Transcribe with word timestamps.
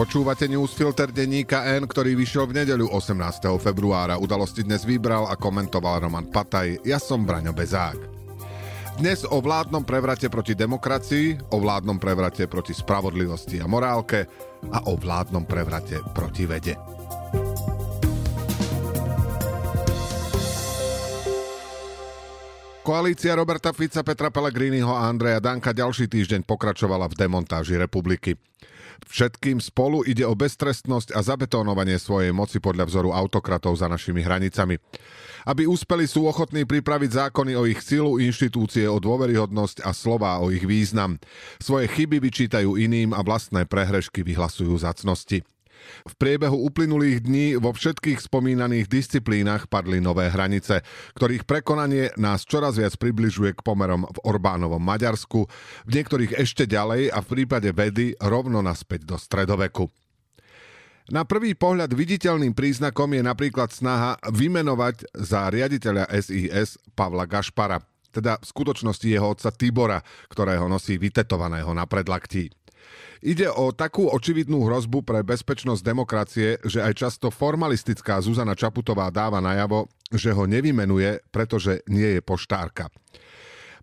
Počúvate 0.00 0.48
newsfilter 0.48 1.12
denníka 1.12 1.68
N, 1.76 1.84
ktorý 1.84 2.16
vyšiel 2.16 2.48
v 2.48 2.64
nedeľu 2.64 2.88
18. 2.88 3.20
februára. 3.60 4.16
Udalosti 4.16 4.64
dnes 4.64 4.88
vybral 4.88 5.28
a 5.28 5.36
komentoval 5.36 6.08
Roman 6.08 6.24
Pataj. 6.24 6.88
Ja 6.88 6.96
som 6.96 7.28
Braňo 7.28 7.52
Bezák. 7.52 8.00
Dnes 8.96 9.28
o 9.28 9.44
vládnom 9.44 9.84
prevrate 9.84 10.32
proti 10.32 10.56
demokracii, 10.56 11.52
o 11.52 11.60
vládnom 11.60 12.00
prevrate 12.00 12.48
proti 12.48 12.72
spravodlivosti 12.72 13.60
a 13.60 13.68
morálke 13.68 14.24
a 14.72 14.88
o 14.88 14.96
vládnom 14.96 15.44
prevrate 15.44 16.00
proti 16.16 16.48
vede. 16.48 16.80
Koalícia 22.80 23.36
Roberta 23.36 23.76
Fica, 23.76 24.00
Petra 24.00 24.32
Pellegriniho 24.32 24.96
a 24.96 25.12
Andreja 25.12 25.44
Danka 25.44 25.76
ďalší 25.76 26.08
týždeň 26.08 26.48
pokračovala 26.48 27.04
v 27.12 27.20
demontáži 27.20 27.76
republiky. 27.76 28.40
Všetkým 29.06 29.62
spolu 29.62 30.04
ide 30.04 30.26
o 30.26 30.34
beztrestnosť 30.34 31.16
a 31.16 31.20
zabetónovanie 31.24 31.96
svojej 31.96 32.34
moci 32.34 32.58
podľa 32.58 32.88
vzoru 32.90 33.10
autokratov 33.14 33.78
za 33.78 33.86
našimi 33.88 34.20
hranicami. 34.20 34.76
Aby 35.48 35.64
úspeli, 35.64 36.04
sú 36.04 36.28
ochotní 36.28 36.68
pripraviť 36.68 37.30
zákony 37.30 37.56
o 37.56 37.64
ich 37.64 37.80
silu, 37.80 38.20
inštitúcie 38.20 38.84
o 38.84 39.00
dôveryhodnosť 39.00 39.86
a 39.86 39.96
slová 39.96 40.36
o 40.42 40.52
ich 40.52 40.68
význam. 40.68 41.16
Svoje 41.56 41.88
chyby 41.88 42.20
vyčítajú 42.20 42.76
iným 42.76 43.16
a 43.16 43.24
vlastné 43.24 43.64
prehrešky 43.64 44.20
vyhlasujú 44.20 44.76
za 44.76 44.92
cnosti. 44.92 45.40
V 46.08 46.14
priebehu 46.16 46.56
uplynulých 46.66 47.24
dní 47.24 47.46
vo 47.60 47.74
všetkých 47.74 48.20
spomínaných 48.20 48.86
disciplínach 48.88 49.68
padli 49.68 50.00
nové 50.00 50.30
hranice, 50.32 50.82
ktorých 51.16 51.44
prekonanie 51.44 52.14
nás 52.16 52.48
čoraz 52.48 52.80
viac 52.80 52.96
približuje 52.96 53.56
k 53.56 53.64
pomerom 53.64 54.08
v 54.08 54.18
Orbánovom 54.24 54.80
Maďarsku, 54.80 55.46
v 55.86 55.90
niektorých 55.90 56.36
ešte 56.36 56.64
ďalej 56.64 57.12
a 57.12 57.18
v 57.20 57.28
prípade 57.28 57.70
vedy 57.72 58.16
rovno 58.20 58.64
naspäť 58.64 59.04
do 59.04 59.16
stredoveku. 59.20 59.90
Na 61.10 61.26
prvý 61.26 61.58
pohľad 61.58 61.90
viditeľným 61.90 62.54
príznakom 62.54 63.10
je 63.18 63.22
napríklad 63.26 63.74
snaha 63.74 64.14
vymenovať 64.30 65.10
za 65.18 65.50
riaditeľa 65.50 66.06
SIS 66.06 66.78
Pavla 66.94 67.26
Gašpara, 67.26 67.82
teda 68.14 68.38
v 68.38 68.46
skutočnosti 68.46 69.06
jeho 69.10 69.26
otca 69.34 69.50
Tibora, 69.50 69.98
ktorého 70.30 70.70
nosí 70.70 71.02
vytetovaného 71.02 71.74
na 71.74 71.82
predlaktí. 71.90 72.54
Ide 73.20 73.52
o 73.52 73.68
takú 73.68 74.08
očividnú 74.08 74.64
hrozbu 74.64 75.04
pre 75.04 75.20
bezpečnosť 75.20 75.84
demokracie, 75.84 76.56
že 76.64 76.80
aj 76.80 77.04
často 77.04 77.28
formalistická 77.28 78.16
Zuzana 78.24 78.56
Čaputová 78.56 79.12
dáva 79.12 79.44
najavo, 79.44 79.92
že 80.08 80.32
ho 80.32 80.48
nevymenuje, 80.48 81.20
pretože 81.28 81.84
nie 81.84 82.16
je 82.16 82.20
poštárka. 82.24 82.88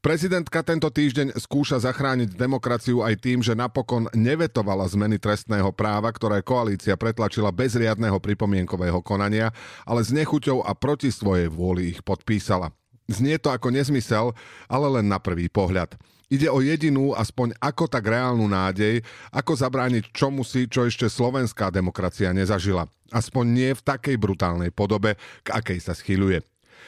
Prezidentka 0.01 0.65
tento 0.65 0.89
týždeň 0.89 1.37
skúša 1.37 1.81
zachrániť 1.85 2.33
demokraciu 2.33 3.05
aj 3.05 3.13
tým, 3.17 3.45
že 3.45 3.53
napokon 3.53 4.09
nevetovala 4.17 4.89
zmeny 4.89 5.21
trestného 5.21 5.69
práva, 5.69 6.09
ktoré 6.09 6.41
koalícia 6.41 6.97
pretlačila 6.97 7.53
bez 7.53 7.77
riadneho 7.77 8.17
pripomienkového 8.17 9.05
konania, 9.05 9.53
ale 9.85 10.01
s 10.01 10.09
nechuťou 10.09 10.65
a 10.65 10.73
proti 10.73 11.13
svojej 11.13 11.49
vôli 11.49 11.93
ich 11.93 12.01
podpísala. 12.01 12.73
Znie 13.05 13.37
to 13.37 13.53
ako 13.53 13.69
nezmysel, 13.69 14.33
ale 14.65 14.87
len 14.97 15.05
na 15.05 15.21
prvý 15.21 15.45
pohľad. 15.45 15.93
Ide 16.27 16.51
o 16.51 16.59
jedinú, 16.59 17.15
aspoň 17.15 17.55
ako 17.63 17.87
tak 17.87 18.03
reálnu 18.03 18.51
nádej, 18.51 18.99
ako 19.31 19.55
zabrániť 19.55 20.11
čomu 20.11 20.43
si, 20.43 20.67
čo 20.67 20.83
ešte 20.83 21.07
slovenská 21.07 21.71
demokracia 21.71 22.35
nezažila. 22.35 22.83
Aspoň 23.15 23.45
nie 23.47 23.71
v 23.71 23.85
takej 23.87 24.19
brutálnej 24.19 24.75
podobe, 24.75 25.15
k 25.47 25.47
akej 25.55 25.79
sa 25.79 25.95
schyluje. 25.95 26.43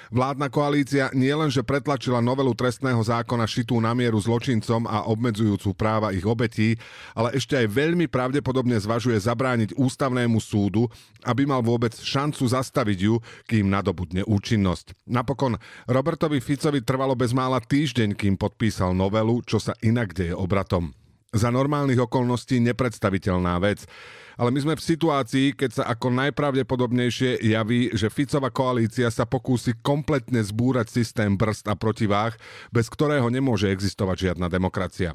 Vládna 0.09 0.49
koalícia 0.49 1.13
nielenže 1.13 1.61
pretlačila 1.61 2.17
novelu 2.17 2.53
trestného 2.57 2.99
zákona 2.99 3.45
šitú 3.45 3.77
na 3.77 3.93
mieru 3.93 4.17
zločincom 4.17 4.89
a 4.89 5.05
obmedzujúcu 5.05 5.77
práva 5.77 6.09
ich 6.15 6.25
obetí, 6.25 6.79
ale 7.13 7.37
ešte 7.37 7.53
aj 7.59 7.69
veľmi 7.69 8.09
pravdepodobne 8.09 8.77
zvažuje 8.81 9.21
zabrániť 9.21 9.77
ústavnému 9.77 10.41
súdu, 10.41 10.89
aby 11.25 11.45
mal 11.45 11.61
vôbec 11.61 11.93
šancu 11.93 12.45
zastaviť 12.49 12.99
ju, 13.05 13.21
kým 13.45 13.69
nadobudne 13.69 14.25
účinnosť. 14.25 14.97
Napokon 15.05 15.61
Robertovi 15.85 16.41
Ficovi 16.41 16.81
trvalo 16.81 17.13
bezmála 17.13 17.61
týždeň, 17.61 18.17
kým 18.17 18.35
podpísal 18.39 18.97
novelu, 18.97 19.45
čo 19.45 19.61
sa 19.61 19.77
inak 19.85 20.17
deje 20.17 20.33
obratom. 20.33 20.93
Za 21.29 21.53
normálnych 21.53 22.01
okolností 22.01 22.57
nepredstaviteľná 22.61 23.61
vec 23.61 23.85
ale 24.39 24.55
my 24.55 24.59
sme 24.63 24.79
v 24.79 24.87
situácii, 24.95 25.47
keď 25.51 25.69
sa 25.75 25.83
ako 25.91 26.15
najpravdepodobnejšie 26.15 27.43
javí, 27.43 27.91
že 27.91 28.07
Ficová 28.07 28.47
koalícia 28.47 29.11
sa 29.11 29.27
pokúsi 29.27 29.75
kompletne 29.83 30.39
zbúrať 30.39 30.87
systém 30.87 31.35
brzd 31.35 31.67
a 31.67 31.75
protiváh, 31.75 32.39
bez 32.71 32.87
ktorého 32.87 33.27
nemôže 33.27 33.67
existovať 33.67 34.31
žiadna 34.31 34.47
demokracia. 34.47 35.11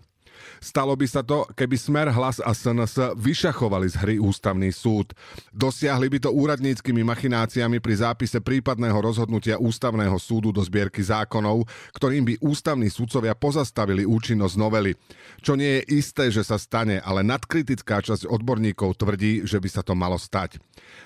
Stalo 0.59 0.97
by 0.97 1.07
sa 1.07 1.21
to, 1.21 1.45
keby 1.53 1.77
Smer, 1.77 2.09
Hlas 2.09 2.41
a 2.41 2.55
SNS 2.55 3.17
vyšachovali 3.19 3.87
z 3.91 3.97
hry 4.01 4.17
ústavný 4.17 4.73
súd. 4.73 5.13
Dosiahli 5.53 6.09
by 6.09 6.19
to 6.25 6.31
úradníckými 6.33 7.05
machináciami 7.05 7.83
pri 7.83 7.95
zápise 8.01 8.39
prípadného 8.41 8.97
rozhodnutia 8.97 9.61
ústavného 9.61 10.17
súdu 10.17 10.55
do 10.55 10.65
zbierky 10.65 11.05
zákonov, 11.05 11.69
ktorým 11.93 12.25
by 12.25 12.35
ústavní 12.41 12.89
súdcovia 12.89 13.37
pozastavili 13.37 14.09
účinnosť 14.09 14.55
novely. 14.57 14.97
Čo 15.45 15.59
nie 15.59 15.83
je 15.83 16.01
isté, 16.01 16.33
že 16.33 16.41
sa 16.47 16.57
stane, 16.57 17.03
ale 17.03 17.27
nadkritická 17.27 18.01
časť 18.01 18.25
odborníkov 18.31 18.97
tvrdí, 18.97 19.45
že 19.45 19.61
by 19.61 19.69
sa 19.69 19.83
to 19.85 19.93
malo 19.93 20.17
stať. 20.17 20.57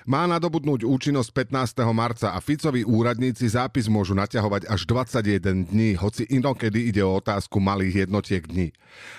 Má 0.07 0.25
nadobudnúť 0.29 0.87
účinnosť 0.87 1.51
15. 1.51 1.83
marca 1.91 2.31
a 2.31 2.39
Ficovi 2.39 2.87
úradníci 2.87 3.45
zápis 3.51 3.91
môžu 3.91 4.15
naťahovať 4.15 4.71
až 4.71 4.81
21 4.87 5.69
dní, 5.69 5.99
hoci 5.99 6.23
inokedy 6.29 6.89
ide 6.89 7.03
o 7.03 7.17
otázku 7.19 7.59
malých 7.59 8.07
jednotiek 8.07 8.43
dní. 8.45 8.71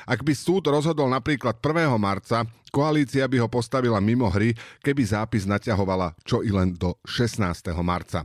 Ak 0.07 0.25
by 0.25 0.33
súd 0.33 0.69
rozhodol 0.69 1.11
napríklad 1.11 1.59
1. 1.59 1.97
marca, 2.01 2.47
koalícia 2.71 3.27
by 3.27 3.43
ho 3.43 3.49
postavila 3.51 3.99
mimo 3.99 4.29
hry, 4.31 4.55
keby 4.81 5.03
zápis 5.05 5.45
naťahovala 5.45 6.15
čo 6.25 6.41
i 6.45 6.53
len 6.53 6.77
do 6.77 6.97
16. 7.05 7.73
marca. 7.83 8.25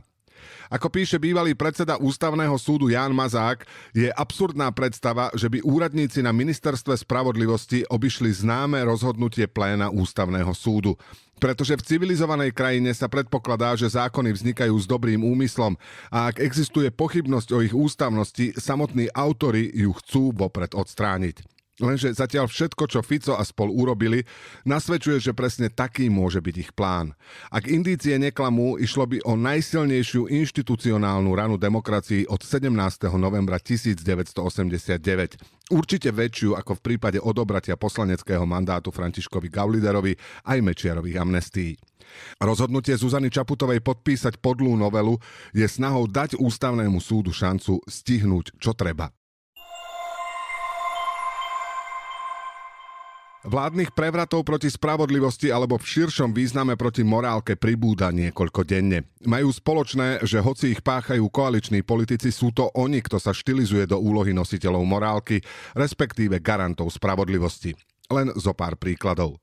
Ako 0.66 0.90
píše 0.90 1.22
bývalý 1.22 1.54
predseda 1.54 1.94
Ústavného 1.98 2.54
súdu 2.58 2.90
Ján 2.90 3.14
Mazák, 3.14 3.62
je 3.94 4.10
absurdná 4.10 4.70
predstava, 4.74 5.30
že 5.34 5.46
by 5.46 5.62
úradníci 5.62 6.22
na 6.26 6.34
ministerstve 6.34 6.98
spravodlivosti 6.98 7.86
obišli 7.86 8.34
známe 8.34 8.82
rozhodnutie 8.82 9.46
pléna 9.46 9.94
Ústavného 9.94 10.50
súdu. 10.54 10.98
Pretože 11.36 11.76
v 11.76 11.84
civilizovanej 11.84 12.50
krajine 12.56 12.90
sa 12.96 13.12
predpokladá, 13.12 13.76
že 13.76 13.92
zákony 13.92 14.32
vznikajú 14.32 14.72
s 14.72 14.88
dobrým 14.88 15.20
úmyslom 15.20 15.76
a 16.08 16.32
ak 16.32 16.40
existuje 16.40 16.88
pochybnosť 16.88 17.48
o 17.52 17.60
ich 17.60 17.76
ústavnosti, 17.76 18.56
samotní 18.56 19.12
autory 19.12 19.68
ju 19.68 19.92
chcú 20.00 20.32
vopred 20.32 20.72
odstrániť. 20.72 21.55
Lenže 21.76 22.08
zatiaľ 22.16 22.48
všetko, 22.48 22.88
čo 22.88 23.04
Fico 23.04 23.36
a 23.36 23.44
spol 23.44 23.68
urobili, 23.68 24.24
nasvedčuje, 24.64 25.20
že 25.20 25.36
presne 25.36 25.68
taký 25.68 26.08
môže 26.08 26.40
byť 26.40 26.56
ich 26.56 26.72
plán. 26.72 27.12
Ak 27.52 27.68
indície 27.68 28.16
neklamú, 28.16 28.80
išlo 28.80 29.04
by 29.04 29.20
o 29.28 29.36
najsilnejšiu 29.36 30.32
inštitucionálnu 30.32 31.28
ranu 31.36 31.60
demokracii 31.60 32.32
od 32.32 32.40
17. 32.40 32.72
novembra 33.20 33.60
1989. 33.60 35.36
Určite 35.68 36.16
väčšiu 36.16 36.56
ako 36.56 36.80
v 36.80 36.82
prípade 36.84 37.20
odobratia 37.20 37.76
poslaneckého 37.76 38.48
mandátu 38.48 38.88
Františkovi 38.88 39.52
Gauliderovi 39.52 40.16
aj 40.48 40.58
Mečiarových 40.64 41.20
amnestií. 41.20 41.76
Rozhodnutie 42.40 42.96
Zuzany 42.96 43.28
Čaputovej 43.28 43.84
podpísať 43.84 44.40
podlú 44.40 44.80
novelu 44.80 45.20
je 45.52 45.68
snahou 45.68 46.08
dať 46.08 46.40
ústavnému 46.40 47.04
súdu 47.04 47.36
šancu 47.36 47.84
stihnúť, 47.84 48.56
čo 48.56 48.72
treba. 48.72 49.12
Vládnych 53.46 53.94
prevratov 53.94 54.42
proti 54.42 54.66
spravodlivosti 54.66 55.54
alebo 55.54 55.78
v 55.78 55.86
širšom 55.86 56.34
význame 56.34 56.74
proti 56.74 57.06
morálke 57.06 57.54
pribúda 57.54 58.10
niekoľko 58.10 58.66
denne. 58.66 59.06
Majú 59.22 59.54
spoločné, 59.54 60.26
že 60.26 60.42
hoci 60.42 60.74
ich 60.74 60.82
páchajú 60.82 61.30
koaliční 61.30 61.86
politici, 61.86 62.34
sú 62.34 62.50
to 62.50 62.74
oni, 62.74 62.98
kto 63.06 63.22
sa 63.22 63.30
štilizuje 63.30 63.86
do 63.86 64.02
úlohy 64.02 64.34
nositeľov 64.34 64.82
morálky, 64.82 65.46
respektíve 65.78 66.42
garantov 66.42 66.90
spravodlivosti. 66.90 67.78
Len 68.10 68.34
zo 68.34 68.50
pár 68.50 68.74
príkladov. 68.74 69.38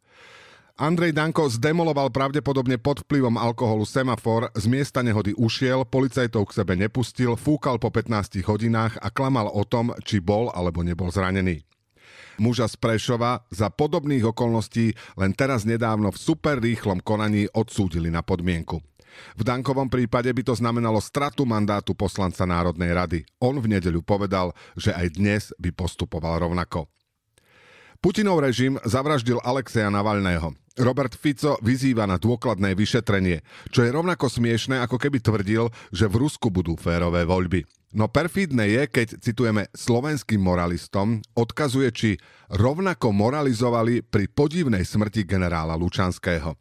Andrej 0.76 1.16
Danko 1.16 1.48
zdemoloval 1.48 2.12
pravdepodobne 2.12 2.76
pod 2.84 3.08
vplyvom 3.08 3.40
alkoholu 3.40 3.88
semafor, 3.88 4.52
z 4.52 4.68
miesta 4.68 5.00
nehody 5.00 5.32
ušiel, 5.32 5.88
policajtov 5.88 6.52
k 6.52 6.56
sebe 6.60 6.76
nepustil, 6.76 7.40
fúkal 7.40 7.80
po 7.80 7.88
15 7.88 8.44
hodinách 8.44 9.00
a 9.00 9.08
klamal 9.08 9.48
o 9.48 9.64
tom, 9.64 9.96
či 10.04 10.20
bol 10.20 10.52
alebo 10.52 10.84
nebol 10.84 11.08
zranený 11.08 11.64
muža 12.42 12.70
z 12.70 12.76
Prešova 12.80 13.46
za 13.52 13.70
podobných 13.70 14.26
okolností 14.30 14.94
len 15.20 15.32
teraz 15.34 15.66
nedávno 15.68 16.14
v 16.14 16.22
super 16.22 16.58
rýchlom 16.62 17.02
konaní 17.02 17.50
odsúdili 17.52 18.10
na 18.10 18.22
podmienku. 18.22 18.82
V 19.38 19.42
Dankovom 19.46 19.94
prípade 19.94 20.34
by 20.34 20.42
to 20.42 20.58
znamenalo 20.58 20.98
stratu 20.98 21.46
mandátu 21.46 21.94
poslanca 21.94 22.50
Národnej 22.50 22.92
rady. 22.94 23.20
On 23.42 23.54
v 23.54 23.78
nedeľu 23.78 24.02
povedal, 24.02 24.58
že 24.74 24.90
aj 24.90 25.08
dnes 25.14 25.42
by 25.62 25.70
postupoval 25.70 26.42
rovnako. 26.42 26.90
Putinov 28.04 28.44
režim 28.44 28.76
zavraždil 28.84 29.40
Alexeja 29.40 29.88
Navalného. 29.88 30.52
Robert 30.76 31.16
Fico 31.16 31.56
vyzýva 31.64 32.04
na 32.04 32.20
dôkladné 32.20 32.76
vyšetrenie, 32.76 33.40
čo 33.72 33.88
je 33.88 33.96
rovnako 33.96 34.28
smiešné, 34.28 34.76
ako 34.84 35.00
keby 35.00 35.24
tvrdil, 35.24 35.72
že 35.88 36.12
v 36.12 36.20
Rusku 36.20 36.52
budú 36.52 36.76
férové 36.76 37.24
voľby. 37.24 37.64
No 37.96 38.12
perfídne 38.12 38.68
je, 38.68 38.92
keď, 38.92 39.24
citujeme, 39.24 39.72
slovenským 39.72 40.44
moralistom 40.44 41.24
odkazuje, 41.32 41.90
či 41.96 42.10
rovnako 42.52 43.16
moralizovali 43.16 44.04
pri 44.04 44.28
podivnej 44.28 44.84
smrti 44.84 45.24
generála 45.24 45.80
Lučanského. 45.80 46.60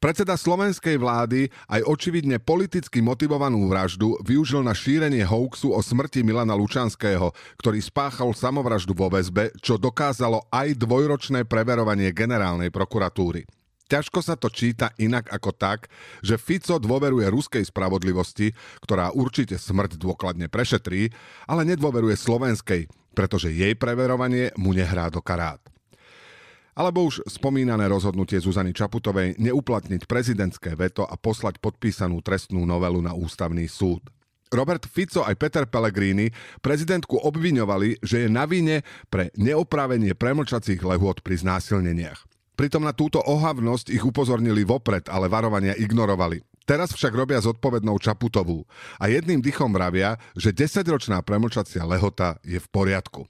Predseda 0.00 0.32
slovenskej 0.32 0.96
vlády 0.96 1.52
aj 1.68 1.84
očividne 1.84 2.40
politicky 2.40 3.04
motivovanú 3.04 3.68
vraždu 3.68 4.16
využil 4.24 4.64
na 4.64 4.72
šírenie 4.72 5.20
hoaxu 5.28 5.76
o 5.76 5.80
smrti 5.84 6.24
Milana 6.24 6.56
Lučanského, 6.56 7.36
ktorý 7.60 7.84
spáchal 7.84 8.32
samovraždu 8.32 8.96
vo 8.96 9.12
väzbe, 9.12 9.52
čo 9.60 9.76
dokázalo 9.76 10.48
aj 10.48 10.72
dvojročné 10.80 11.44
preverovanie 11.44 12.16
generálnej 12.16 12.72
prokuratúry. 12.72 13.44
Ťažko 13.92 14.24
sa 14.24 14.40
to 14.40 14.48
číta 14.48 14.88
inak 14.96 15.28
ako 15.28 15.52
tak, 15.52 15.92
že 16.24 16.40
Fico 16.40 16.80
dôveruje 16.80 17.28
ruskej 17.28 17.68
spravodlivosti, 17.68 18.56
ktorá 18.80 19.12
určite 19.12 19.60
smrť 19.60 20.00
dôkladne 20.00 20.48
prešetrí, 20.48 21.12
ale 21.44 21.68
nedôveruje 21.68 22.16
slovenskej, 22.16 22.88
pretože 23.12 23.52
jej 23.52 23.76
preverovanie 23.76 24.56
mu 24.56 24.72
nehrá 24.72 25.12
do 25.12 25.20
karát. 25.20 25.60
Alebo 26.80 27.04
už 27.04 27.28
spomínané 27.28 27.92
rozhodnutie 27.92 28.40
Zuzany 28.40 28.72
Čaputovej 28.72 29.36
neuplatniť 29.36 30.08
prezidentské 30.08 30.72
veto 30.72 31.04
a 31.04 31.12
poslať 31.20 31.60
podpísanú 31.60 32.24
trestnú 32.24 32.64
novelu 32.64 33.04
na 33.04 33.12
ústavný 33.12 33.68
súd. 33.68 34.00
Robert 34.48 34.88
Fico 34.88 35.20
aj 35.20 35.36
Peter 35.36 35.68
Pellegrini 35.68 36.32
prezidentku 36.64 37.20
obviňovali, 37.20 38.00
že 38.00 38.24
je 38.24 38.28
na 38.32 38.48
vine 38.48 38.80
pre 39.12 39.28
neoprávenie 39.36 40.16
premlčacích 40.16 40.80
lehôd 40.80 41.20
pri 41.20 41.44
znásilneniach. 41.44 42.24
Pritom 42.56 42.80
na 42.80 42.96
túto 42.96 43.20
ohavnosť 43.20 43.92
ich 43.92 44.00
upozornili 44.00 44.64
vopred, 44.64 45.04
ale 45.12 45.28
varovania 45.28 45.76
ignorovali. 45.76 46.40
Teraz 46.64 46.96
však 46.96 47.12
robia 47.12 47.44
zodpovednou 47.44 48.00
Čaputovú 48.00 48.64
a 48.96 49.12
jedným 49.12 49.44
dychom 49.44 49.68
vravia, 49.68 50.16
že 50.32 50.56
10-ročná 50.56 51.20
premlčacia 51.20 51.84
lehota 51.84 52.40
je 52.40 52.56
v 52.56 52.68
poriadku 52.72 53.28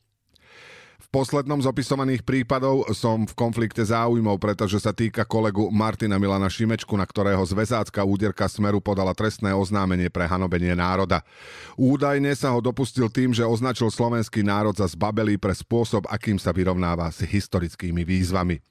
poslednom 1.11 1.59
z 1.59 1.67
opisovaných 1.67 2.23
prípadov 2.23 2.87
som 2.95 3.27
v 3.27 3.35
konflikte 3.35 3.83
záujmov, 3.83 4.39
pretože 4.39 4.79
sa 4.79 4.95
týka 4.95 5.27
kolegu 5.27 5.67
Martina 5.75 6.17
Milana 6.23 6.47
Šimečku, 6.47 6.95
na 6.95 7.03
ktorého 7.03 7.43
zväzácka 7.43 8.07
úderka 8.07 8.47
Smeru 8.47 8.79
podala 8.79 9.11
trestné 9.13 9.51
oznámenie 9.51 10.07
pre 10.09 10.31
hanobenie 10.31 10.73
národa. 10.79 11.27
Údajne 11.75 12.31
sa 12.39 12.55
ho 12.55 12.63
dopustil 12.63 13.11
tým, 13.11 13.35
že 13.35 13.43
označil 13.43 13.91
slovenský 13.91 14.47
národ 14.47 14.73
za 14.73 14.87
zbabelý 14.87 15.37
pre 15.37 15.53
spôsob, 15.53 16.07
akým 16.07 16.39
sa 16.39 16.55
vyrovnáva 16.55 17.11
s 17.11 17.27
historickými 17.27 18.07
výzvami. 18.07 18.70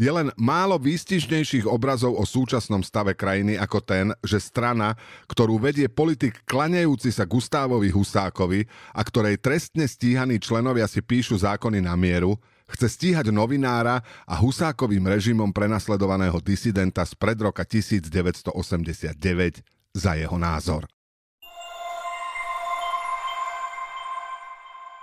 Je 0.00 0.08
len 0.08 0.32
málo 0.40 0.80
výstižnejších 0.80 1.68
obrazov 1.68 2.16
o 2.16 2.24
súčasnom 2.24 2.80
stave 2.80 3.12
krajiny 3.12 3.60
ako 3.60 3.78
ten, 3.84 4.06
že 4.24 4.40
strana, 4.40 4.96
ktorú 5.28 5.60
vedie 5.60 5.86
politik 5.92 6.40
klaňajúci 6.48 7.12
sa 7.12 7.28
Gustávovi 7.28 7.92
Husákovi 7.92 8.64
a 8.96 9.00
ktorej 9.04 9.40
trestne 9.42 9.84
stíhaní 9.84 10.40
členovia 10.40 10.88
si 10.88 11.04
píšu 11.04 11.36
zákony 11.38 11.84
na 11.84 11.92
mieru, 11.98 12.40
chce 12.72 12.88
stíhať 12.88 13.28
novinára 13.28 14.00
a 14.24 14.34
Husákovým 14.40 15.04
režimom 15.04 15.52
prenasledovaného 15.52 16.40
disidenta 16.40 17.04
z 17.04 17.12
pred 17.18 17.36
roka 17.36 17.68
1989 17.68 19.12
za 19.92 20.12
jeho 20.16 20.38
názor. 20.40 20.88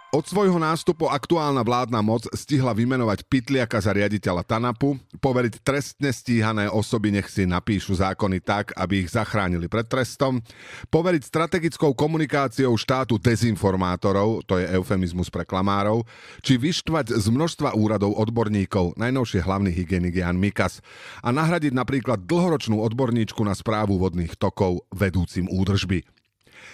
Od 0.09 0.25
svojho 0.25 0.57
nástupu 0.57 1.05
aktuálna 1.05 1.61
vládna 1.61 2.01
moc 2.01 2.25
stihla 2.33 2.73
vymenovať 2.73 3.29
Pitliaka 3.29 3.77
za 3.77 3.93
riaditeľa 3.93 4.41
TANAPu, 4.41 4.97
poveriť 5.21 5.61
trestne 5.61 6.09
stíhané 6.09 6.65
osoby 6.65 7.13
nech 7.13 7.29
si 7.29 7.45
napíšu 7.45 7.93
zákony 7.93 8.41
tak, 8.41 8.73
aby 8.73 9.05
ich 9.05 9.13
zachránili 9.13 9.69
pred 9.69 9.85
trestom, 9.85 10.41
poveriť 10.89 11.29
strategickou 11.29 11.93
komunikáciou 11.93 12.73
štátu 12.73 13.21
dezinformátorov, 13.21 14.49
to 14.49 14.57
je 14.57 14.65
eufemizmus 14.81 15.29
pre 15.29 15.45
klamárov, 15.45 16.01
či 16.41 16.57
vyštvať 16.57 17.13
z 17.13 17.29
množstva 17.29 17.77
úradov 17.77 18.17
odborníkov, 18.17 18.97
najnovšie 18.97 19.45
hlavný 19.45 19.69
hygienik 19.69 20.25
Jan 20.25 20.41
Mikas, 20.41 20.81
a 21.21 21.29
nahradiť 21.29 21.77
napríklad 21.77 22.25
dlhoročnú 22.25 22.81
odborníčku 22.81 23.45
na 23.45 23.53
správu 23.53 24.01
vodných 24.01 24.33
tokov 24.41 24.89
vedúcim 24.89 25.45
údržby. 25.45 26.18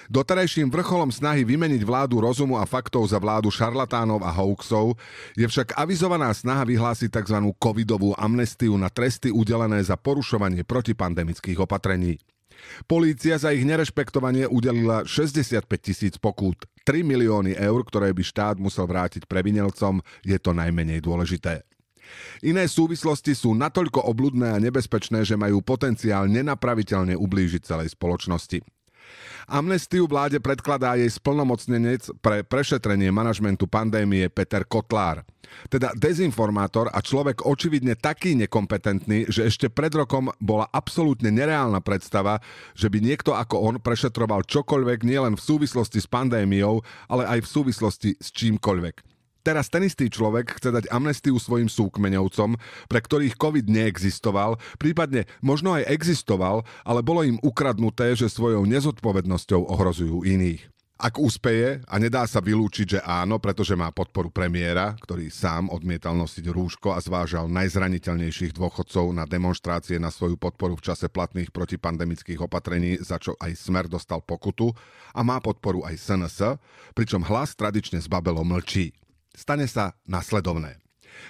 Doterajším 0.06 0.70
vrcholom 0.70 1.10
snahy 1.10 1.42
vymeniť 1.42 1.82
vládu 1.82 2.22
rozumu 2.22 2.62
a 2.62 2.70
faktov 2.70 3.10
za 3.10 3.18
vládu 3.18 3.50
šarlatánov 3.50 4.22
a 4.22 4.30
hoaxov 4.30 4.94
je 5.34 5.46
však 5.50 5.74
avizovaná 5.74 6.30
snaha 6.30 6.62
vyhlásiť 6.62 7.10
tzv. 7.10 7.38
covidovú 7.58 8.14
amnestiu 8.14 8.78
na 8.78 8.94
tresty 8.94 9.34
udelené 9.34 9.82
za 9.82 9.98
porušovanie 9.98 10.62
protipandemických 10.62 11.58
opatrení. 11.58 12.22
Polícia 12.86 13.36
za 13.36 13.52
ich 13.52 13.66
nerešpektovanie 13.68 14.48
udelila 14.48 15.04
65 15.04 15.66
tisíc 15.82 16.16
pokút. 16.22 16.70
3 16.86 17.02
milióny 17.02 17.58
eur, 17.58 17.82
ktoré 17.82 18.14
by 18.14 18.24
štát 18.24 18.56
musel 18.62 18.86
vrátiť 18.86 19.26
previnelcom, 19.26 20.06
je 20.22 20.38
to 20.38 20.54
najmenej 20.54 21.02
dôležité. 21.02 21.66
Iné 22.46 22.70
súvislosti 22.70 23.34
sú 23.34 23.58
natoľko 23.58 24.06
obludné 24.06 24.54
a 24.54 24.62
nebezpečné, 24.62 25.26
že 25.26 25.34
majú 25.34 25.66
potenciál 25.66 26.30
nenapraviteľne 26.30 27.18
ublížiť 27.18 27.66
celej 27.66 27.98
spoločnosti. 27.98 28.62
Amnestiu 29.46 30.10
vláde 30.10 30.42
predkladá 30.42 30.98
jej 30.98 31.10
splnomocnenec 31.10 32.18
pre 32.18 32.42
prešetrenie 32.42 33.14
manažmentu 33.14 33.70
pandémie 33.70 34.26
Peter 34.30 34.66
Kotlár. 34.66 35.22
Teda 35.70 35.94
dezinformátor 35.94 36.90
a 36.90 37.00
človek 37.00 37.46
očividne 37.46 37.94
taký 37.94 38.34
nekompetentný, 38.34 39.30
že 39.30 39.46
ešte 39.46 39.70
pred 39.70 39.94
rokom 39.94 40.34
bola 40.42 40.66
absolútne 40.74 41.30
nereálna 41.30 41.80
predstava, 41.86 42.42
že 42.74 42.90
by 42.90 42.98
niekto 43.00 43.38
ako 43.38 43.62
on 43.62 43.76
prešetroval 43.78 44.44
čokoľvek 44.50 45.06
nielen 45.06 45.38
v 45.38 45.46
súvislosti 45.46 46.02
s 46.02 46.10
pandémiou, 46.10 46.82
ale 47.06 47.30
aj 47.30 47.46
v 47.46 47.52
súvislosti 47.52 48.10
s 48.18 48.34
čímkoľvek. 48.34 49.15
Teraz 49.46 49.70
ten 49.70 49.86
istý 49.86 50.10
človek 50.10 50.58
chce 50.58 50.74
dať 50.74 50.86
amnestiu 50.90 51.38
svojim 51.38 51.70
súkmeňovcom, 51.70 52.58
pre 52.90 52.98
ktorých 52.98 53.38
COVID 53.38 53.70
neexistoval, 53.70 54.58
prípadne 54.82 55.30
možno 55.46 55.78
aj 55.78 55.86
existoval, 55.86 56.66
ale 56.82 57.06
bolo 57.06 57.22
im 57.22 57.38
ukradnuté, 57.46 58.18
že 58.18 58.26
svojou 58.26 58.66
nezodpovednosťou 58.66 59.70
ohrozujú 59.70 60.26
iných. 60.26 60.74
Ak 60.96 61.20
úspeje, 61.20 61.84
a 61.92 61.96
nedá 62.00 62.24
sa 62.24 62.40
vylúčiť, 62.40 62.98
že 62.98 63.00
áno, 63.04 63.36
pretože 63.38 63.76
má 63.76 63.92
podporu 63.92 64.32
premiéra, 64.32 64.96
ktorý 64.96 65.28
sám 65.28 65.68
odmietal 65.68 66.16
nosiť 66.16 66.48
rúško 66.50 66.96
a 66.96 67.04
zvážal 67.04 67.52
najzraniteľnejších 67.52 68.56
dôchodcov 68.56 69.12
na 69.12 69.28
demonstrácie 69.28 70.00
na 70.00 70.08
svoju 70.08 70.40
podporu 70.40 70.80
v 70.80 70.88
čase 70.88 71.12
platných 71.12 71.52
protipandemických 71.52 72.40
opatrení, 72.40 72.96
za 72.98 73.20
čo 73.20 73.36
aj 73.38 73.60
Smer 73.60 73.92
dostal 73.92 74.24
pokutu 74.24 74.72
a 75.12 75.20
má 75.20 75.38
podporu 75.44 75.84
aj 75.84 76.00
SNS, 76.00 76.58
pričom 76.96 77.28
hlas 77.28 77.54
tradične 77.60 78.00
z 78.00 78.08
mlčí 78.08 79.05
stane 79.36 79.68
sa 79.70 79.94
nasledovné. 80.08 80.80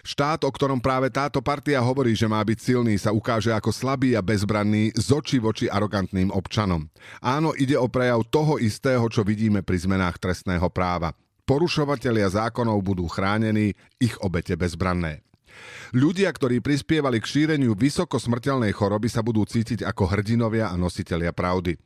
Štát, 0.02 0.42
o 0.46 0.52
ktorom 0.52 0.82
práve 0.82 1.14
táto 1.14 1.42
partia 1.46 1.78
hovorí, 1.82 2.18
že 2.18 2.26
má 2.26 2.42
byť 2.42 2.58
silný, 2.58 2.98
sa 2.98 3.14
ukáže 3.14 3.54
ako 3.54 3.70
slabý 3.70 4.18
a 4.18 4.22
bezbranný 4.26 4.94
z 4.98 5.08
oči 5.14 5.38
voči 5.38 5.66
arogantným 5.70 6.34
občanom. 6.34 6.90
Áno, 7.22 7.54
ide 7.54 7.78
o 7.78 7.86
prejav 7.86 8.26
toho 8.26 8.58
istého, 8.58 9.06
čo 9.10 9.22
vidíme 9.22 9.62
pri 9.62 9.78
zmenách 9.86 10.18
trestného 10.18 10.66
práva. 10.74 11.14
Porušovatelia 11.46 12.26
zákonov 12.34 12.82
budú 12.82 13.06
chránení, 13.06 13.78
ich 14.02 14.18
obete 14.26 14.58
bezbranné. 14.58 15.22
Ľudia, 15.94 16.28
ktorí 16.34 16.60
prispievali 16.60 17.22
k 17.22 17.30
šíreniu 17.30 17.78
vysoko 17.78 18.18
smrteľnej 18.18 18.74
choroby, 18.76 19.08
sa 19.08 19.22
budú 19.22 19.46
cítiť 19.46 19.86
ako 19.86 20.10
hrdinovia 20.10 20.74
a 20.74 20.76
nositelia 20.76 21.32
pravdy. 21.32 21.78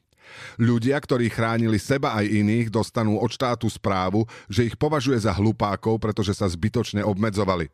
Ľudia, 0.62 1.00
ktorí 1.00 1.28
chránili 1.32 1.82
seba 1.82 2.16
aj 2.20 2.26
iných, 2.30 2.68
dostanú 2.70 3.18
od 3.18 3.32
štátu 3.32 3.66
správu, 3.68 4.26
že 4.46 4.68
ich 4.68 4.76
považuje 4.78 5.18
za 5.18 5.34
hlupákov, 5.34 5.98
pretože 6.00 6.38
sa 6.38 6.46
zbytočne 6.46 7.02
obmedzovali. 7.02 7.72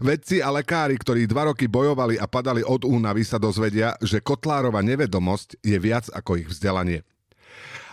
Vedci 0.00 0.40
a 0.40 0.48
lekári, 0.48 0.96
ktorí 0.96 1.28
dva 1.28 1.52
roky 1.52 1.68
bojovali 1.68 2.16
a 2.16 2.24
padali 2.24 2.64
od 2.64 2.88
únavy, 2.88 3.24
sa 3.24 3.36
dozvedia, 3.36 3.92
že 4.00 4.24
Kotlárova 4.24 4.80
nevedomosť 4.80 5.60
je 5.60 5.76
viac 5.76 6.08
ako 6.12 6.40
ich 6.40 6.48
vzdelanie. 6.48 7.04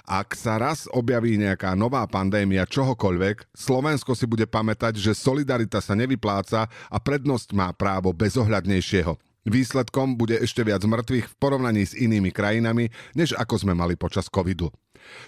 Ak 0.04 0.36
sa 0.36 0.60
raz 0.60 0.84
objaví 0.92 1.40
nejaká 1.40 1.80
nová 1.80 2.04
pandémia 2.12 2.68
čohokoľvek, 2.68 3.56
Slovensko 3.56 4.12
si 4.20 4.28
bude 4.28 4.44
pamätať, 4.44 5.00
že 5.00 5.16
solidarita 5.16 5.80
sa 5.80 5.96
nevypláca 5.96 6.68
a 6.68 6.98
prednosť 7.00 7.56
má 7.56 7.72
právo 7.72 8.12
bezohľadnejšieho. 8.12 9.33
Výsledkom 9.44 10.16
bude 10.16 10.40
ešte 10.40 10.64
viac 10.64 10.88
mŕtvych 10.88 11.28
v 11.28 11.36
porovnaní 11.36 11.84
s 11.84 11.92
inými 12.00 12.32
krajinami, 12.32 12.88
než 13.12 13.36
ako 13.36 13.60
sme 13.60 13.76
mali 13.76 14.00
počas 14.00 14.32
covidu. 14.32 14.72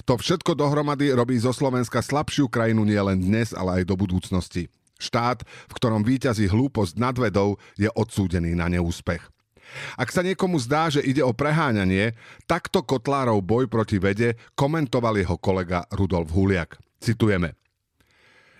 To 0.07 0.15
všetko 0.15 0.55
dohromady 0.55 1.12
robí 1.12 1.36
zo 1.36 1.51
Slovenska 1.51 2.00
slabšiu 2.00 2.48
krajinu 2.48 2.88
nielen 2.88 3.19
dnes, 3.19 3.51
ale 3.51 3.84
aj 3.84 3.91
do 3.91 4.00
budúcnosti. 4.00 4.72
Štát, 4.95 5.43
v 5.43 5.75
ktorom 5.75 6.07
víťazí 6.07 6.48
hlúposť 6.48 6.95
nad 6.95 7.15
vedou, 7.19 7.60
je 7.75 7.91
odsúdený 7.91 8.55
na 8.55 8.72
neúspech. 8.72 9.19
Ak 10.00 10.13
sa 10.15 10.24
niekomu 10.24 10.55
zdá, 10.63 10.88
že 10.88 11.03
ide 11.03 11.19
o 11.19 11.36
preháňanie, 11.36 12.15
takto 12.48 12.88
Kotlárov 12.88 13.43
boj 13.43 13.67
proti 13.67 14.00
vede 14.00 14.39
komentoval 14.55 15.19
jeho 15.19 15.36
kolega 15.36 15.84
Rudolf 15.91 16.31
Huliak. 16.31 16.79
Citujeme. 17.03 17.60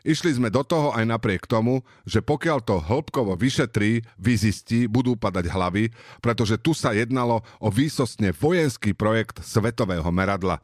Išli 0.06 0.38
sme 0.38 0.54
do 0.54 0.62
toho 0.62 0.94
aj 0.94 1.02
napriek 1.02 1.50
tomu, 1.50 1.82
že 2.06 2.22
pokiaľ 2.22 2.62
to 2.62 2.78
hĺbkovo 2.78 3.34
vyšetrí, 3.34 4.06
vyzistí, 4.22 4.86
budú 4.86 5.18
padať 5.18 5.50
hlavy, 5.50 5.90
pretože 6.22 6.62
tu 6.62 6.78
sa 6.78 6.94
jednalo 6.94 7.42
o 7.58 7.74
výsostne 7.74 8.30
vojenský 8.30 8.94
projekt 8.94 9.42
svetového 9.42 10.06
meradla. 10.14 10.62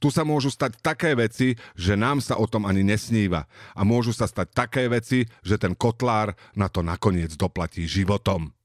Tu 0.00 0.08
sa 0.08 0.24
môžu 0.24 0.48
stať 0.48 0.80
také 0.80 1.12
veci, 1.12 1.60
že 1.76 2.00
nám 2.00 2.24
sa 2.24 2.40
o 2.40 2.48
tom 2.48 2.64
ani 2.64 2.80
nesníva. 2.80 3.44
A 3.76 3.84
môžu 3.84 4.16
sa 4.16 4.24
stať 4.24 4.56
také 4.56 4.88
veci, 4.88 5.28
že 5.44 5.60
ten 5.60 5.76
kotlár 5.76 6.32
na 6.56 6.72
to 6.72 6.80
nakoniec 6.80 7.36
doplatí 7.36 7.84
životom. 7.84 8.56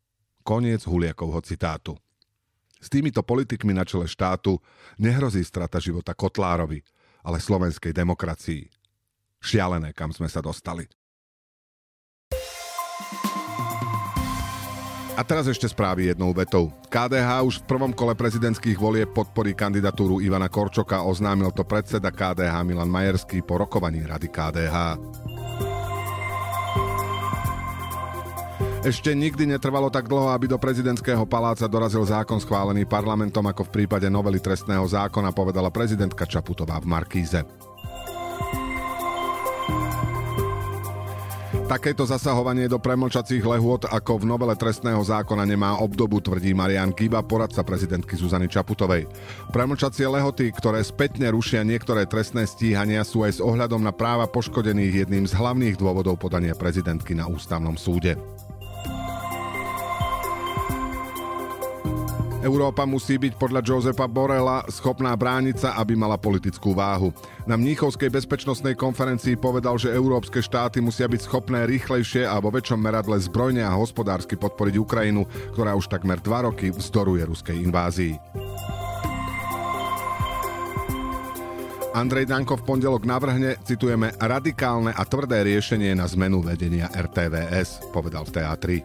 Koniec 0.48 0.88
Huliakovho 0.88 1.44
citátu. 1.44 2.00
S 2.80 2.88
týmito 2.88 3.24
politikmi 3.28 3.76
na 3.76 3.84
čele 3.84 4.08
štátu 4.08 4.56
nehrozí 5.00 5.44
strata 5.44 5.84
života 5.84 6.16
Kotlárovi, 6.16 6.80
ale 7.28 7.44
slovenskej 7.44 7.92
demokracii. 7.92 8.83
Šialené, 9.44 9.92
kam 9.92 10.16
sme 10.16 10.32
sa 10.32 10.40
dostali. 10.40 10.88
A 15.14 15.22
teraz 15.22 15.46
ešte 15.46 15.70
správy 15.70 16.10
jednou 16.10 16.34
vetou. 16.34 16.74
KDH 16.90 17.46
už 17.46 17.56
v 17.62 17.68
prvom 17.70 17.94
kole 17.94 18.18
prezidentských 18.18 18.74
volieb 18.74 19.14
podporí 19.14 19.54
kandidatúru 19.54 20.18
Ivana 20.18 20.50
Korčoka, 20.50 21.06
oznámil 21.06 21.54
to 21.54 21.62
predseda 21.62 22.10
KDH 22.10 22.66
Milan 22.66 22.90
Majerský 22.90 23.46
po 23.46 23.62
rokovaní 23.62 24.02
rady 24.02 24.26
KDH. 24.26 24.98
Ešte 28.84 29.14
nikdy 29.14 29.48
netrvalo 29.48 29.94
tak 29.94 30.10
dlho, 30.10 30.34
aby 30.34 30.50
do 30.50 30.58
prezidentského 30.58 31.24
paláca 31.30 31.70
dorazil 31.70 32.04
zákon 32.04 32.42
schválený 32.42 32.84
parlamentom, 32.90 33.46
ako 33.46 33.70
v 33.70 33.74
prípade 33.80 34.10
novely 34.10 34.42
trestného 34.42 34.84
zákona, 34.84 35.30
povedala 35.30 35.70
prezidentka 35.70 36.26
Čaputová 36.26 36.82
v 36.82 36.90
Markíze. 36.90 37.46
Takéto 41.64 42.04
zasahovanie 42.04 42.68
do 42.68 42.76
premlčacích 42.76 43.40
lehôd 43.40 43.88
ako 43.88 44.20
v 44.20 44.28
novele 44.28 44.52
trestného 44.52 45.00
zákona 45.00 45.48
nemá 45.48 45.80
obdobu, 45.80 46.20
tvrdí 46.20 46.52
Marian 46.52 46.92
Kiba, 46.92 47.24
poradca 47.24 47.64
prezidentky 47.64 48.20
Zuzany 48.20 48.52
Čaputovej. 48.52 49.08
Premlčacie 49.56 50.04
lehoty, 50.04 50.52
ktoré 50.52 50.84
spätne 50.84 51.32
rušia 51.32 51.64
niektoré 51.64 52.04
trestné 52.04 52.44
stíhania, 52.44 53.08
sú 53.08 53.24
aj 53.24 53.40
s 53.40 53.44
ohľadom 53.44 53.80
na 53.80 53.96
práva 53.96 54.28
poškodených 54.28 55.08
jedným 55.08 55.24
z 55.24 55.34
hlavných 55.40 55.80
dôvodov 55.80 56.20
podania 56.20 56.52
prezidentky 56.52 57.16
na 57.16 57.32
ústavnom 57.32 57.80
súde. 57.80 58.20
Európa 62.44 62.84
musí 62.84 63.16
byť 63.16 63.40
podľa 63.40 63.64
Josepa 63.64 64.04
Borela 64.04 64.68
schopná 64.68 65.16
brániť 65.16 65.64
sa, 65.64 65.70
aby 65.80 65.96
mala 65.96 66.20
politickú 66.20 66.76
váhu. 66.76 67.16
Na 67.48 67.56
Mníchovskej 67.56 68.12
bezpečnostnej 68.12 68.76
konferencii 68.76 69.40
povedal, 69.40 69.80
že 69.80 69.96
európske 69.96 70.44
štáty 70.44 70.84
musia 70.84 71.08
byť 71.08 71.24
schopné 71.24 71.64
rýchlejšie 71.64 72.28
a 72.28 72.36
vo 72.44 72.52
väčšom 72.52 72.84
meradle 72.84 73.16
zbrojne 73.16 73.64
a 73.64 73.72
hospodársky 73.72 74.36
podporiť 74.36 74.76
Ukrajinu, 74.76 75.24
ktorá 75.56 75.72
už 75.80 75.88
takmer 75.88 76.20
dva 76.20 76.44
roky 76.52 76.68
vzdoruje 76.68 77.24
ruskej 77.24 77.64
invázii. 77.64 78.20
Andrej 81.96 82.28
Danko 82.28 82.60
v 82.60 82.66
pondelok 82.68 83.08
navrhne, 83.08 83.56
citujeme, 83.64 84.12
radikálne 84.20 84.92
a 84.92 85.04
tvrdé 85.08 85.46
riešenie 85.48 85.96
na 85.96 86.10
zmenu 86.10 86.44
vedenia 86.44 86.92
RTVS, 86.92 87.94
povedal 87.94 88.28
v 88.28 88.34
teatri. 88.36 88.78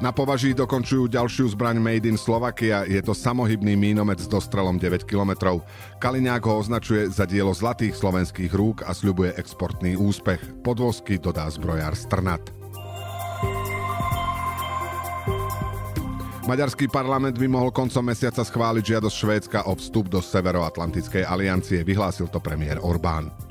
Na 0.00 0.16
považí 0.16 0.56
dokončujú 0.56 1.12
ďalšiu 1.12 1.52
zbraň 1.52 1.76
Made 1.76 2.08
in 2.08 2.16
Slovakia. 2.16 2.88
Je 2.88 3.04
to 3.04 3.12
samohybný 3.12 3.76
mínomec 3.76 4.16
s 4.16 4.32
dostrelom 4.32 4.80
9 4.80 5.04
km. 5.04 5.60
Kaliňák 6.00 6.40
ho 6.40 6.56
označuje 6.56 7.12
za 7.12 7.28
dielo 7.28 7.52
zlatých 7.52 8.00
slovenských 8.00 8.48
rúk 8.48 8.80
a 8.88 8.96
sľubuje 8.96 9.36
exportný 9.36 10.00
úspech. 10.00 10.40
Podvozky 10.64 11.20
dodá 11.20 11.44
zbrojár 11.52 11.92
Strnat. 11.92 12.40
Maďarský 16.48 16.88
parlament 16.88 17.36
by 17.36 17.46
mohol 17.52 17.68
koncom 17.68 18.00
mesiaca 18.00 18.40
schváliť 18.40 18.96
žiadosť 18.96 19.16
Švédska 19.20 19.58
o 19.68 19.76
vstup 19.76 20.08
do 20.08 20.24
Severoatlantickej 20.24 21.28
aliancie, 21.28 21.84
vyhlásil 21.84 22.32
to 22.32 22.40
premiér 22.40 22.80
Orbán. 22.80 23.49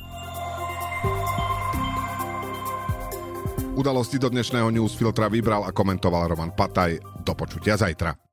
Udalosti 3.79 4.19
do 4.19 4.27
dnešného 4.27 4.75
newsfiltra 4.75 5.31
vybral 5.31 5.63
a 5.63 5.71
komentoval 5.71 6.27
Roman 6.27 6.51
Pataj. 6.51 7.00
Do 7.24 7.31
počutia 7.31 7.79
zajtra. 7.79 8.28